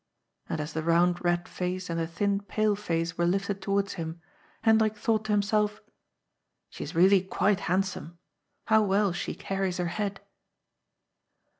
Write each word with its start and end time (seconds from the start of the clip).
And 0.49 0.59
as 0.59 0.73
the 0.73 0.81
round 0.81 1.23
red 1.23 1.47
face 1.47 1.87
and 1.87 1.99
the 1.99 2.07
thin 2.07 2.41
pale 2.41 2.75
face 2.75 3.19
were 3.19 3.25
lifted 3.27 3.61
towards 3.61 3.93
him, 4.01 4.19
Hen 4.63 4.79
drik 4.79 4.95
thought 4.95 5.25
to 5.25 5.31
himself: 5.31 5.79
"she 6.71 6.83
is 6.83 6.95
really 6.95 7.21
quite 7.21 7.59
handsome! 7.69 8.17
How 8.65 8.81
well 8.81 9.13
she 9.13 9.35
carries 9.35 9.77
her 9.77 9.85
head 9.93 10.19